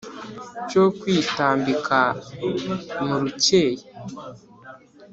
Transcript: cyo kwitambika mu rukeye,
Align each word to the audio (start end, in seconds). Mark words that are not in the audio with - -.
cyo 0.69 0.83
kwitambika 0.99 1.99
mu 3.05 3.15
rukeye, 3.21 3.83